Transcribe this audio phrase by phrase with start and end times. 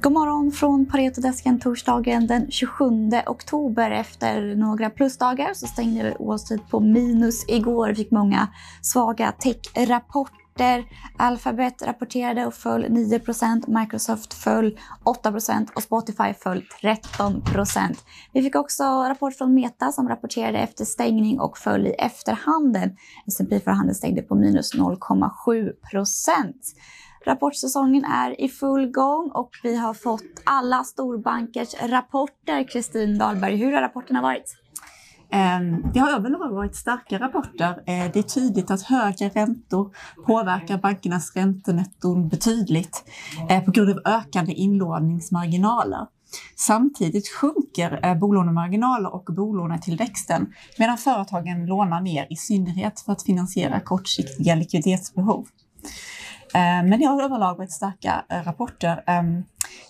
[0.00, 2.84] God morgon från Paretodesken torsdagen den 27
[3.26, 3.90] oktober.
[3.90, 7.88] Efter några plusdagar så stängde Wall Street på minus igår.
[7.88, 8.48] Vi fick många
[8.82, 10.84] svaga tech-rapporter.
[11.16, 17.98] Alphabet rapporterade och föll 9% Microsoft föll 8% och Spotify föll 13%
[18.32, 22.96] Vi fick också rapport från Meta som rapporterade efter stängning och föll i efterhanden.
[23.26, 25.72] S&P förhandeln stängde på minus 0,7
[27.24, 32.68] Rapportsäsongen är i full gång och vi har fått alla storbankers rapporter.
[32.68, 34.56] Kristin Dahlberg, hur har rapporterna varit?
[35.30, 37.70] Ehm, det har överlag varit starka rapporter.
[37.70, 39.94] Eh, det är tydligt att högre räntor
[40.26, 43.04] påverkar bankernas räntenetton betydligt
[43.50, 46.06] eh, på grund av ökande inlåningsmarginaler.
[46.56, 53.80] Samtidigt sjunker eh, bolånemarginaler och bolånetillväxten medan företagen lånar mer i synnerhet för att finansiera
[53.80, 55.46] kortsiktiga likviditetsbehov.
[56.54, 59.04] Eh, men det har överlag varit starka eh, rapporter.
[59.06, 59.44] Ehm,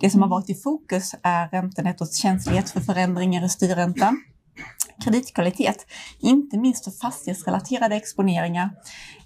[0.00, 4.16] det som har varit i fokus är räntenettots känslighet för förändringar i styrräntan,
[5.04, 5.86] kreditkvalitet,
[6.20, 8.70] inte minst för fastighetsrelaterade exponeringar.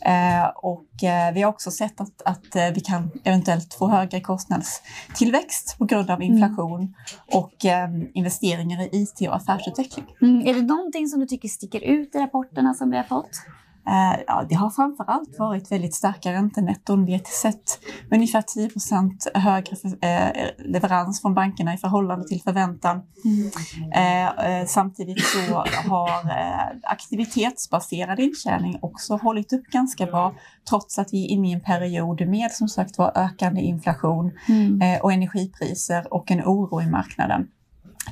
[0.01, 0.87] Eh, och
[1.35, 6.23] vi har också sett att, att vi kan eventuellt få högre kostnadstillväxt på grund av
[6.23, 6.95] inflation mm.
[7.33, 10.07] och ehm, investeringar i IT och affärsutveckling.
[10.23, 10.47] Mm.
[10.47, 13.31] Är det någonting som du tycker sticker ut i rapporterna som vi har fått?
[13.89, 17.05] Eh, ja, det har framför allt varit väldigt starka räntenetton.
[17.05, 19.77] Vi har sett ungefär 10% högre
[20.09, 23.03] eh, leverans från bankerna i förhållande till förväntan.
[23.25, 24.31] Mm.
[24.33, 26.11] Eh, samtidigt så har
[26.83, 30.35] aktivitetsbaserad intjäning också hållit upp ganska bra
[30.69, 35.01] trots att vi är inne i en period med som sagt var ökande inflation mm.
[35.03, 37.49] och energipriser och en oro i marknaden.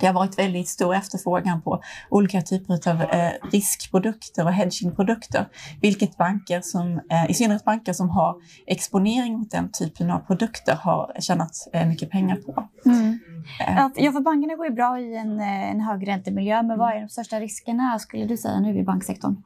[0.00, 5.48] Det har varit väldigt stor efterfrågan på olika typer av eh, riskprodukter och hedgingprodukter,
[5.80, 10.74] vilket banker som, eh, i synnerhet banker som har exponering mot den typen av produkter
[10.74, 12.68] har tjänat eh, mycket pengar på.
[12.86, 13.15] Mm.
[13.60, 13.88] Eh.
[13.96, 17.08] Ja, för bankerna går ju bra i en, eh, en högräntemiljöer, men vad är de
[17.08, 19.36] största riskerna skulle du säga nu i banksektorn?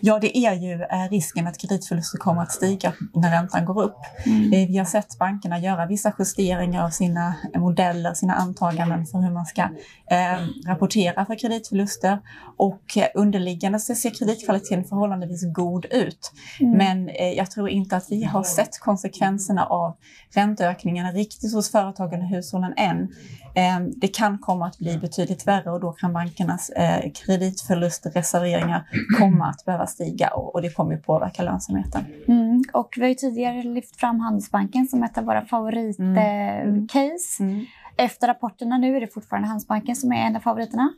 [0.00, 3.96] Ja, det är ju eh, risken att kreditförluster kommer att stiga när räntan går upp.
[4.26, 4.50] Mm.
[4.50, 9.46] Vi har sett bankerna göra vissa justeringar av sina modeller, sina antaganden för hur man
[9.46, 12.18] ska eh, rapportera för kreditförluster
[12.56, 12.82] och
[13.14, 16.32] underliggande så ser kreditkvaliteten förhållandevis god ut.
[16.60, 16.78] Mm.
[16.78, 19.96] Men eh, jag tror inte att vi har sett konsekvenserna av
[20.34, 23.08] ränteökningarna riktigt hos företagen och hushållen än.
[23.54, 29.46] Ehm, det kan komma att bli betydligt värre och då kan bankernas eh, kreditförlustreserveringar komma
[29.46, 32.04] att behöva stiga och det kommer att påverka lönsamheten.
[32.28, 32.64] Mm.
[32.72, 37.42] Och vi har ju tidigare lyft fram Handelsbanken som ett av våra favoritcase.
[37.42, 37.52] Mm.
[37.52, 37.66] Mm.
[37.96, 40.92] Efter rapporterna nu, är det fortfarande Handelsbanken som är en av favoriterna?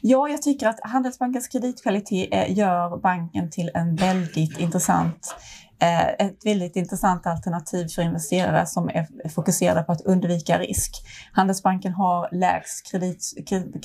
[0.00, 5.34] Ja, jag tycker att Handelsbankens kreditkvalitet eh, gör banken till en väldigt intressant
[5.67, 10.92] Eh, Eh, ett väldigt intressant alternativ för investerare som är fokuserade på att undvika risk.
[11.32, 13.34] Handelsbanken har lägst kredit,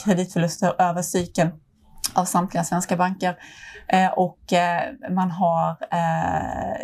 [0.04, 1.52] kreditförluster över cykeln
[2.14, 3.36] av samtliga svenska banker
[3.88, 5.78] eh, och eh, man har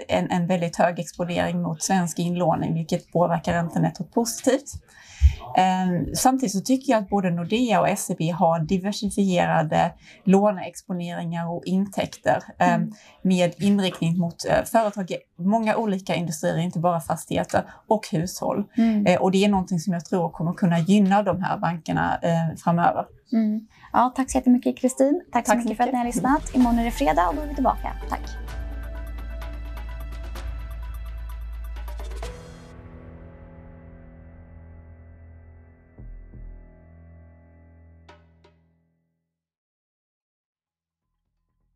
[0.08, 4.74] en, en väldigt hög exponering mot svensk inlåning vilket påverkar räntenettot positivt.
[5.58, 9.92] Ehm, samtidigt så tycker jag att både Nordea och SEB har diversifierade
[10.24, 12.94] låneexponeringar och intäkter ehm, mm.
[13.22, 18.64] med inriktning mot eh, företag i många olika industrier, inte bara fastigheter och hushåll.
[18.78, 19.06] Mm.
[19.06, 22.56] Eh, och det är någonting som jag tror kommer kunna gynna de här bankerna eh,
[22.58, 23.06] framöver.
[23.34, 23.68] Mm.
[23.94, 25.22] Ja, tack så jättemycket Kristin.
[25.32, 26.56] Tack, tack så mycket, mycket för att ni har lyssnat.
[26.56, 27.92] Imorgon är det fredag och då är vi tillbaka.
[28.10, 28.49] Tack.